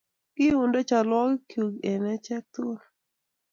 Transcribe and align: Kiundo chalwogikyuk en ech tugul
Kiundo 0.35 0.79
chalwogikyuk 0.89 1.73
en 1.91 2.03
ech 2.13 2.29
tugul 2.53 2.81